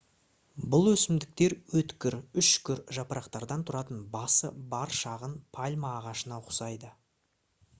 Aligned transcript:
бұл 0.75 0.87
өсімдіктер 0.91 1.53
өткір 1.81 2.15
үшкір 2.43 2.81
жапырақтардан 2.99 3.65
тұратын 3.67 4.01
басы 4.15 4.51
бар 4.73 4.95
шағын 5.01 5.37
пальма 5.59 5.93
ағашына 5.99 6.41
ұқсайды 6.47 6.91